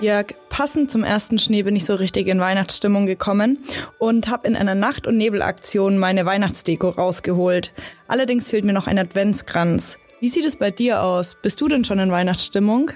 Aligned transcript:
Jörg, 0.00 0.26
passend 0.48 0.92
zum 0.92 1.02
ersten 1.02 1.40
Schnee 1.40 1.64
bin 1.64 1.74
ich 1.74 1.84
so 1.84 1.96
richtig 1.96 2.28
in 2.28 2.38
Weihnachtsstimmung 2.38 3.06
gekommen 3.06 3.58
und 3.98 4.28
habe 4.28 4.46
in 4.46 4.54
einer 4.54 4.76
Nacht- 4.76 5.08
und 5.08 5.16
Nebelaktion 5.16 5.98
meine 5.98 6.24
Weihnachtsdeko 6.24 6.90
rausgeholt. 6.90 7.72
Allerdings 8.06 8.48
fehlt 8.48 8.64
mir 8.64 8.72
noch 8.72 8.86
ein 8.86 8.98
Adventskranz. 8.98 9.98
Wie 10.20 10.28
sieht 10.28 10.44
es 10.44 10.54
bei 10.54 10.70
dir 10.70 11.02
aus? 11.02 11.36
Bist 11.42 11.60
du 11.60 11.66
denn 11.66 11.84
schon 11.84 11.98
in 11.98 12.12
Weihnachtsstimmung? 12.12 12.92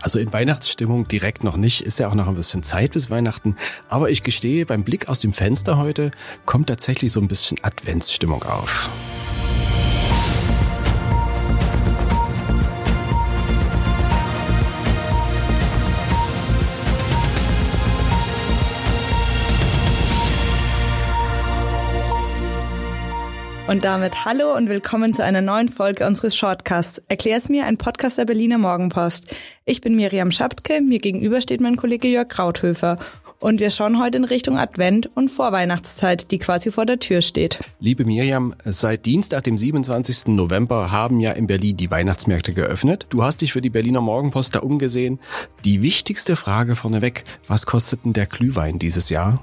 Also 0.00 0.20
in 0.20 0.32
Weihnachtsstimmung 0.32 1.08
direkt 1.08 1.42
noch 1.42 1.56
nicht, 1.56 1.80
ist 1.80 1.98
ja 1.98 2.08
auch 2.08 2.14
noch 2.14 2.28
ein 2.28 2.36
bisschen 2.36 2.62
Zeit 2.62 2.92
bis 2.92 3.10
Weihnachten. 3.10 3.56
Aber 3.88 4.10
ich 4.10 4.22
gestehe, 4.22 4.64
beim 4.64 4.84
Blick 4.84 5.08
aus 5.08 5.18
dem 5.18 5.32
Fenster 5.32 5.76
heute 5.76 6.12
kommt 6.46 6.68
tatsächlich 6.68 7.10
so 7.10 7.20
ein 7.20 7.26
bisschen 7.26 7.58
Adventsstimmung 7.62 8.44
auf. 8.44 8.88
Und 23.68 23.84
damit 23.84 24.24
hallo 24.24 24.56
und 24.56 24.70
willkommen 24.70 25.12
zu 25.12 25.22
einer 25.22 25.42
neuen 25.42 25.68
Folge 25.68 26.06
unseres 26.06 26.34
Shortcasts. 26.34 27.02
Erklär's 27.08 27.50
mir, 27.50 27.66
ein 27.66 27.76
Podcast 27.76 28.16
der 28.16 28.24
Berliner 28.24 28.56
Morgenpost. 28.56 29.26
Ich 29.66 29.82
bin 29.82 29.94
Miriam 29.94 30.32
Schaptke, 30.32 30.80
mir 30.80 31.00
gegenüber 31.00 31.42
steht 31.42 31.60
mein 31.60 31.76
Kollege 31.76 32.08
Jörg 32.08 32.28
Krauthöfer. 32.28 32.98
Und 33.40 33.60
wir 33.60 33.70
schauen 33.70 34.00
heute 34.00 34.16
in 34.16 34.24
Richtung 34.24 34.56
Advent 34.56 35.10
und 35.14 35.30
Vorweihnachtszeit, 35.30 36.30
die 36.30 36.38
quasi 36.38 36.70
vor 36.70 36.86
der 36.86 36.98
Tür 36.98 37.20
steht. 37.20 37.58
Liebe 37.78 38.06
Miriam, 38.06 38.54
seit 38.64 39.04
Dienstag, 39.04 39.44
dem 39.44 39.58
27. 39.58 40.28
November, 40.28 40.90
haben 40.90 41.20
ja 41.20 41.32
in 41.32 41.46
Berlin 41.46 41.76
die 41.76 41.90
Weihnachtsmärkte 41.90 42.54
geöffnet. 42.54 43.04
Du 43.10 43.22
hast 43.22 43.42
dich 43.42 43.52
für 43.52 43.60
die 43.60 43.68
Berliner 43.68 44.00
Morgenpost 44.00 44.54
da 44.54 44.60
umgesehen. 44.60 45.20
Die 45.66 45.82
wichtigste 45.82 46.36
Frage 46.36 46.74
vorneweg, 46.74 47.24
was 47.46 47.66
kostet 47.66 48.06
denn 48.06 48.14
der 48.14 48.24
Glühwein 48.24 48.78
dieses 48.78 49.10
Jahr? 49.10 49.38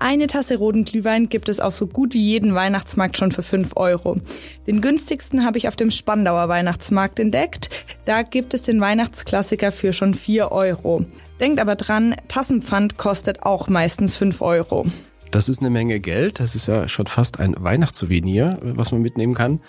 Eine 0.00 0.28
Tasse 0.28 0.58
roten 0.58 0.84
Glühwein 0.84 1.28
gibt 1.28 1.48
es 1.48 1.58
auf 1.58 1.74
so 1.74 1.88
gut 1.88 2.14
wie 2.14 2.22
jeden 2.22 2.54
Weihnachtsmarkt 2.54 3.16
schon 3.16 3.32
für 3.32 3.42
5 3.42 3.76
Euro. 3.76 4.16
Den 4.66 4.80
günstigsten 4.80 5.44
habe 5.44 5.58
ich 5.58 5.66
auf 5.66 5.74
dem 5.74 5.90
Spandauer 5.90 6.48
Weihnachtsmarkt 6.48 7.18
entdeckt. 7.18 7.68
Da 8.04 8.22
gibt 8.22 8.54
es 8.54 8.62
den 8.62 8.80
Weihnachtsklassiker 8.80 9.72
für 9.72 9.92
schon 9.92 10.14
4 10.14 10.52
Euro. 10.52 11.04
Denkt 11.40 11.60
aber 11.60 11.74
dran, 11.74 12.14
Tassenpfand 12.28 12.96
kostet 12.96 13.42
auch 13.42 13.68
meistens 13.68 14.14
5 14.14 14.40
Euro. 14.40 14.86
Das 15.32 15.48
ist 15.48 15.60
eine 15.60 15.70
Menge 15.70 15.98
Geld. 15.98 16.38
Das 16.38 16.54
ist 16.54 16.68
ja 16.68 16.88
schon 16.88 17.08
fast 17.08 17.40
ein 17.40 17.56
Weihnachtssouvenir, 17.58 18.58
was 18.62 18.92
man 18.92 19.02
mitnehmen 19.02 19.34
kann. 19.34 19.60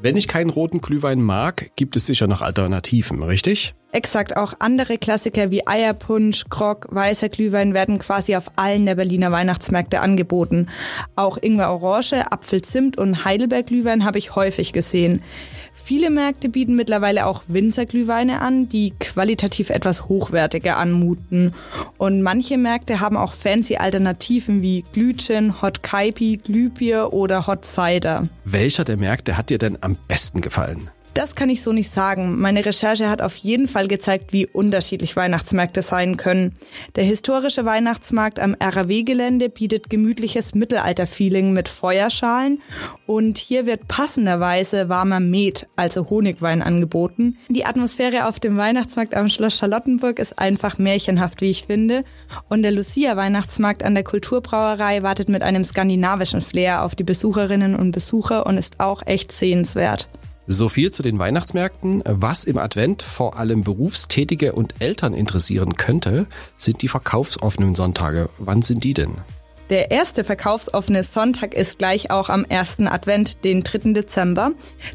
Wenn 0.00 0.16
ich 0.16 0.26
keinen 0.26 0.50
roten 0.50 0.80
Glühwein 0.80 1.22
mag, 1.22 1.70
gibt 1.76 1.94
es 1.94 2.06
sicher 2.06 2.26
noch 2.26 2.42
Alternativen, 2.42 3.22
richtig? 3.22 3.76
Exakt, 3.94 4.38
auch 4.38 4.54
andere 4.58 4.96
Klassiker 4.96 5.50
wie 5.50 5.66
Eierpunsch, 5.66 6.46
Grog, 6.48 6.86
weißer 6.90 7.28
Glühwein 7.28 7.74
werden 7.74 7.98
quasi 7.98 8.36
auf 8.36 8.44
allen 8.56 8.86
der 8.86 8.94
Berliner 8.94 9.30
Weihnachtsmärkte 9.32 10.00
angeboten. 10.00 10.68
Auch 11.14 11.36
Ingwer 11.36 11.70
Orange, 11.70 12.24
Apfelzimt 12.32 12.96
und 12.96 13.26
Heidelberg 13.26 13.66
Glühwein 13.66 14.06
habe 14.06 14.16
ich 14.16 14.34
häufig 14.34 14.72
gesehen. 14.72 15.20
Viele 15.74 16.08
Märkte 16.08 16.48
bieten 16.48 16.74
mittlerweile 16.74 17.26
auch 17.26 17.42
Winzerglühweine 17.48 18.40
an, 18.40 18.66
die 18.66 18.94
qualitativ 18.98 19.68
etwas 19.68 20.06
hochwertiger 20.06 20.78
anmuten. 20.78 21.52
Und 21.98 22.22
manche 22.22 22.56
Märkte 22.56 23.00
haben 23.00 23.18
auch 23.18 23.34
fancy 23.34 23.76
Alternativen 23.76 24.62
wie 24.62 24.86
Glühgin, 24.94 25.60
Hot 25.60 25.82
Kaipi, 25.82 26.38
Glühbier 26.38 27.12
oder 27.12 27.46
Hot 27.46 27.66
Cider. 27.66 28.26
Welcher 28.46 28.84
der 28.84 28.96
Märkte 28.96 29.36
hat 29.36 29.50
dir 29.50 29.58
denn 29.58 29.76
am 29.82 29.98
besten 30.08 30.40
gefallen? 30.40 30.88
Das 31.14 31.34
kann 31.34 31.50
ich 31.50 31.60
so 31.60 31.72
nicht 31.72 31.92
sagen. 31.92 32.40
Meine 32.40 32.64
Recherche 32.64 33.10
hat 33.10 33.20
auf 33.20 33.36
jeden 33.36 33.68
Fall 33.68 33.86
gezeigt, 33.86 34.32
wie 34.32 34.46
unterschiedlich 34.46 35.14
Weihnachtsmärkte 35.14 35.82
sein 35.82 36.16
können. 36.16 36.54
Der 36.96 37.04
historische 37.04 37.66
Weihnachtsmarkt 37.66 38.40
am 38.40 38.56
RAW-Gelände 38.58 39.50
bietet 39.50 39.90
gemütliches 39.90 40.54
Mittelalter-Feeling 40.54 41.52
mit 41.52 41.68
Feuerschalen 41.68 42.62
und 43.06 43.36
hier 43.36 43.66
wird 43.66 43.88
passenderweise 43.88 44.88
warmer 44.88 45.20
Met, 45.20 45.68
also 45.76 46.08
Honigwein, 46.08 46.62
angeboten. 46.62 47.36
Die 47.50 47.66
Atmosphäre 47.66 48.26
auf 48.26 48.40
dem 48.40 48.56
Weihnachtsmarkt 48.56 49.14
am 49.14 49.28
Schloss 49.28 49.58
Charlottenburg 49.58 50.18
ist 50.18 50.38
einfach 50.38 50.78
märchenhaft, 50.78 51.42
wie 51.42 51.50
ich 51.50 51.64
finde. 51.64 52.04
Und 52.48 52.62
der 52.62 52.72
Lucia-Weihnachtsmarkt 52.72 53.82
an 53.82 53.94
der 53.94 54.04
Kulturbrauerei 54.04 55.02
wartet 55.02 55.28
mit 55.28 55.42
einem 55.42 55.64
skandinavischen 55.64 56.40
Flair 56.40 56.84
auf 56.84 56.94
die 56.94 57.04
Besucherinnen 57.04 57.74
und 57.74 57.92
Besucher 57.92 58.46
und 58.46 58.56
ist 58.56 58.80
auch 58.80 59.02
echt 59.04 59.30
sehenswert. 59.30 60.08
So 60.52 60.68
viel 60.68 60.90
zu 60.90 61.02
den 61.02 61.18
Weihnachtsmärkten. 61.18 62.02
Was 62.04 62.44
im 62.44 62.58
Advent 62.58 63.00
vor 63.00 63.38
allem 63.38 63.62
Berufstätige 63.62 64.52
und 64.52 64.74
Eltern 64.80 65.14
interessieren 65.14 65.76
könnte, 65.78 66.26
sind 66.58 66.82
die 66.82 66.88
verkaufsoffenen 66.88 67.74
Sonntage. 67.74 68.28
Wann 68.36 68.60
sind 68.60 68.84
die 68.84 68.92
denn? 68.92 69.12
Der 69.72 69.90
erste 69.90 70.22
verkaufsoffene 70.22 71.02
Sonntag 71.02 71.54
ist 71.54 71.78
gleich 71.78 72.10
auch 72.10 72.28
am 72.28 72.44
ersten 72.44 72.86
Advent, 72.86 73.42
den 73.42 73.62
3. 73.62 73.94
Dezember. 73.94 74.52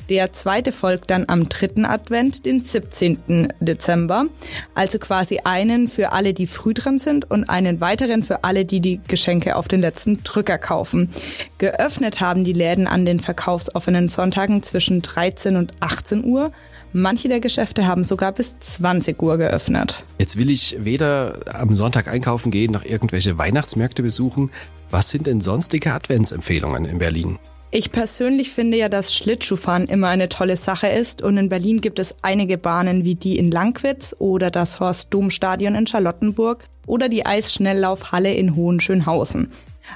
Der 0.07 0.33
zweite 0.33 0.71
folgt 0.71 1.09
dann 1.09 1.25
am 1.27 1.49
dritten 1.49 1.83
Advent, 1.83 2.45
den 2.45 2.63
17. 2.63 3.53
Dezember. 3.59 4.27
Also 4.75 4.99
quasi 4.99 5.39
einen 5.43 5.87
für 5.87 6.11
alle, 6.11 6.35
die 6.35 6.45
früh 6.45 6.75
dran 6.75 6.99
sind 6.99 7.31
und 7.31 7.49
einen 7.49 7.81
weiteren 7.81 8.21
für 8.21 8.43
alle, 8.43 8.65
die 8.65 8.79
die 8.79 9.01
Geschenke 9.07 9.55
auf 9.55 9.67
den 9.67 9.81
letzten 9.81 10.21
Drücker 10.21 10.59
kaufen. 10.59 11.09
Geöffnet 11.57 12.21
haben 12.21 12.43
die 12.43 12.53
Läden 12.53 12.85
an 12.85 13.03
den 13.03 13.19
verkaufsoffenen 13.19 14.09
Sonntagen 14.09 14.61
zwischen 14.61 15.01
13 15.01 15.55
und 15.55 15.71
18 15.79 16.23
Uhr. 16.23 16.51
Manche 16.93 17.27
der 17.27 17.39
Geschäfte 17.41 17.85
haben 17.85 18.03
sogar 18.03 18.31
bis 18.31 18.57
20 18.59 19.21
Uhr 19.21 19.37
geöffnet. 19.37 20.03
Jetzt 20.19 20.37
will 20.37 20.49
ich 20.49 20.77
weder 20.79 21.39
am 21.53 21.73
Sonntag 21.73 22.07
einkaufen 22.07 22.49
gehen 22.49 22.71
noch 22.71 22.85
irgendwelche 22.85 23.37
Weihnachtsmärkte 23.37 24.01
besuchen. 24.01 24.51
Was 24.89 25.09
sind 25.09 25.27
denn 25.27 25.41
sonstige 25.41 25.93
Adventsempfehlungen 25.93 26.85
in 26.85 26.97
Berlin? 26.97 27.37
Ich 27.69 27.91
persönlich 27.91 28.51
finde 28.51 28.77
ja, 28.77 28.87
dass 28.87 29.13
Schlittschuhfahren 29.13 29.87
immer 29.87 30.07
eine 30.07 30.29
tolle 30.29 30.55
Sache 30.55 30.87
ist 30.87 31.21
und 31.21 31.37
in 31.37 31.49
Berlin 31.49 31.81
gibt 31.81 31.99
es 31.99 32.15
einige 32.21 32.57
Bahnen 32.57 33.03
wie 33.03 33.15
die 33.15 33.37
in 33.37 33.51
Langwitz 33.51 34.15
oder 34.19 34.49
das 34.51 34.79
Horst-Dom-Stadion 34.79 35.75
in 35.75 35.85
Charlottenburg 35.85 36.63
oder 36.85 37.09
die 37.09 37.25
Eisschnelllaufhalle 37.25 38.33
in 38.33 38.55
Hohenschönhausen. 38.55 39.51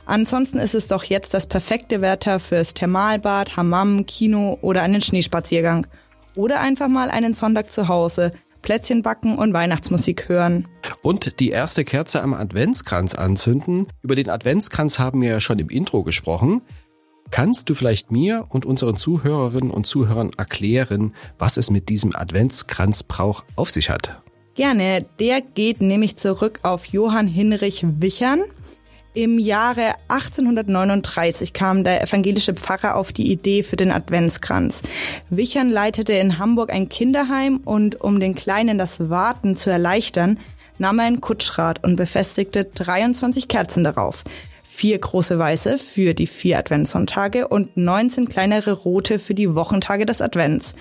Ansonsten 0.06 0.58
ist 0.58 0.76
es 0.76 0.88
doch 0.90 1.06
jetzt 1.06 1.34
das 1.34 1.48
perfekte 1.48 2.02
Wetter 2.02 2.40
fürs 2.40 2.74
Thermalbad, 2.74 3.56
Hammam, 3.56 4.06
Kino 4.06 4.58
oder 4.62 4.82
einen 4.82 5.02
Schneespaziergang. 5.02 5.88
Oder 6.36 6.60
einfach 6.60 6.88
mal 6.88 7.10
einen 7.10 7.34
Sonntag 7.34 7.72
zu 7.72 7.88
Hause, 7.88 8.32
Plätzchen 8.62 9.02
backen 9.02 9.38
und 9.38 9.54
Weihnachtsmusik 9.54 10.30
hören. 10.30 10.68
Und 11.02 11.40
die 11.40 11.50
erste 11.50 11.84
Kerze 11.84 12.22
am 12.22 12.34
Adventskranz 12.34 13.16
anzünden. 13.16 13.88
Über 14.02 14.16
den 14.16 14.30
Adventskranz 14.30 15.00
haben 15.00 15.22
wir 15.22 15.30
ja 15.30 15.42
schon 15.42 15.60
im 15.60 15.70
Intro 15.70 16.04
gesprochen. 16.04 16.62
Kannst 17.32 17.70
du 17.70 17.76
vielleicht 17.76 18.12
mir 18.12 18.46
und 18.50 18.66
unseren 18.66 18.98
Zuhörerinnen 18.98 19.72
und 19.72 19.88
Zuhörern 19.88 20.32
erklären, 20.38 21.16
was 21.40 21.58
es 21.58 21.72
mit 21.72 21.88
diesem 21.90 22.16
Adventskranzbrauch 22.16 23.44
auf 23.56 23.70
sich 23.70 23.90
hat? 23.90 24.22
Gerne. 24.54 25.06
Der 25.20 25.42
geht 25.42 25.80
nämlich 25.80 26.18
zurück 26.18 26.60
auf 26.64 26.86
Johann 26.86 27.28
Hinrich 27.28 27.86
Wichern. 28.00 28.44
Im 29.14 29.40
Jahre 29.40 29.96
1839 30.08 31.52
kam 31.52 31.84
der 31.84 32.02
evangelische 32.02 32.54
Pfarrer 32.54 32.96
auf 32.96 33.12
die 33.12 33.30
Idee 33.30 33.62
für 33.62 33.76
den 33.76 33.92
Adventskranz. 33.92 34.84
Wichern 35.30 35.70
leitete 35.70 36.14
in 36.14 36.40
Hamburg 36.40 36.72
ein 36.72 36.88
Kinderheim 36.88 37.58
und 37.66 38.00
um 38.00 38.22
den 38.22 38.36
Kleinen 38.36 38.78
das 38.78 39.10
Warten 39.10 39.58
zu 39.58 39.70
erleichtern, 39.70 40.40
nahm 40.78 41.00
er 41.00 41.06
ein 41.06 41.20
Kutschrad 41.20 41.84
und 41.84 41.98
befestigte 41.98 42.64
23 42.64 43.50
Kerzen 43.50 43.84
darauf. 43.84 44.24
Vier 44.64 44.98
große 44.98 45.38
weiße 45.38 45.78
für 45.78 46.14
die 46.14 46.28
vier 46.28 46.58
Adventssonntage 46.58 47.50
und 47.50 47.76
19 47.76 48.30
kleinere 48.30 48.72
rote 48.72 49.20
für 49.20 49.34
die 49.34 49.54
Wochentage 49.56 50.06
des 50.06 50.22
Advents. 50.22 50.74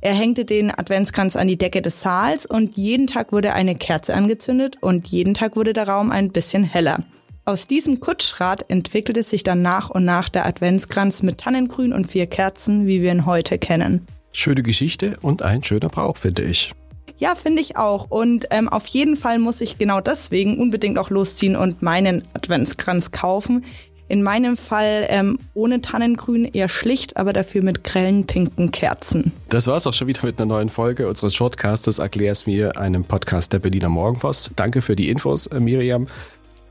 Er 0.00 0.14
hängte 0.14 0.44
den 0.44 0.70
Adventskranz 0.70 1.34
an 1.34 1.48
die 1.48 1.58
Decke 1.58 1.82
des 1.82 2.00
Saals 2.00 2.46
und 2.46 2.76
jeden 2.76 3.08
Tag 3.08 3.32
wurde 3.32 3.54
eine 3.54 3.74
Kerze 3.74 4.14
angezündet 4.14 4.76
und 4.80 5.08
jeden 5.08 5.34
Tag 5.34 5.56
wurde 5.56 5.72
der 5.72 5.88
Raum 5.88 6.12
ein 6.12 6.30
bisschen 6.30 6.62
heller. 6.62 7.04
Aus 7.44 7.66
diesem 7.66 7.98
Kutschrad 7.98 8.70
entwickelte 8.70 9.24
sich 9.24 9.42
dann 9.42 9.62
nach 9.62 9.90
und 9.90 10.04
nach 10.04 10.28
der 10.28 10.46
Adventskranz 10.46 11.24
mit 11.24 11.38
Tannengrün 11.38 11.92
und 11.92 12.12
vier 12.12 12.28
Kerzen, 12.28 12.86
wie 12.86 13.02
wir 13.02 13.10
ihn 13.10 13.26
heute 13.26 13.58
kennen. 13.58 14.06
Schöne 14.32 14.62
Geschichte 14.62 15.18
und 15.22 15.42
ein 15.42 15.64
schöner 15.64 15.88
Brauch, 15.88 16.18
finde 16.18 16.42
ich. 16.42 16.70
Ja, 17.18 17.34
finde 17.34 17.60
ich 17.60 17.76
auch. 17.76 18.10
Und 18.10 18.46
ähm, 18.50 18.68
auf 18.68 18.86
jeden 18.86 19.16
Fall 19.16 19.40
muss 19.40 19.60
ich 19.60 19.76
genau 19.76 20.00
deswegen 20.00 20.60
unbedingt 20.60 20.98
auch 20.98 21.10
losziehen 21.10 21.56
und 21.56 21.82
meinen 21.82 22.22
Adventskranz 22.32 23.10
kaufen. 23.10 23.64
In 24.06 24.22
meinem 24.22 24.56
Fall 24.56 25.06
ähm, 25.08 25.38
ohne 25.54 25.80
Tannengrün, 25.80 26.44
eher 26.44 26.68
schlicht, 26.68 27.16
aber 27.16 27.32
dafür 27.32 27.62
mit 27.64 27.82
grellen 27.82 28.24
pinken 28.26 28.70
Kerzen. 28.70 29.32
Das 29.48 29.66
war's 29.66 29.86
auch 29.88 29.94
schon 29.94 30.06
wieder 30.06 30.24
mit 30.24 30.38
einer 30.38 30.46
neuen 30.46 30.68
Folge 30.68 31.08
unseres 31.08 31.34
Shortcastes 31.34 31.98
Erklär's 31.98 32.46
mir, 32.46 32.76
einem 32.76 33.04
Podcast 33.04 33.52
der 33.52 33.58
Berliner 33.58 33.88
Morgenpost. 33.88 34.52
Danke 34.54 34.80
für 34.80 34.94
die 34.94 35.08
Infos, 35.08 35.46
äh, 35.46 35.58
Miriam. 35.58 36.06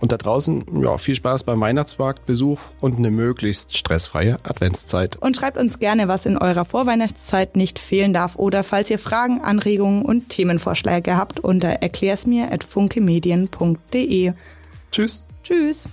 Und 0.02 0.12
da 0.12 0.18
draußen, 0.18 0.66
ja, 0.82 0.98
viel 0.98 1.16
Spaß 1.16 1.44
beim 1.44 1.62
Weihnachtsmarktbesuch 1.62 2.60
und 2.82 2.98
eine 2.98 3.12
möglichst 3.12 3.78
stressfreie 3.78 4.40
Adventszeit. 4.44 5.18
Und 5.18 5.38
schreibt 5.38 5.58
uns 5.58 5.78
gerne, 5.78 6.08
was 6.08 6.26
in 6.26 6.38
eurer 6.38 6.66
Vorweihnachtszeit 6.66 7.56
nicht 7.56 7.78
fehlen 7.78 8.12
darf 8.12 8.36
oder 8.36 8.64
falls 8.64 8.90
ihr 8.90 8.98
Fragen, 8.98 9.42
Anregungen 9.42 10.04
und 10.04 10.30
Themenvorschläge 10.30 11.16
habt 11.16 11.40
unter 11.40 11.70
erklärsmir.funkemedien.de. 11.70 14.34
Tschüss. 14.92 15.28
Tschüss. 15.44 15.88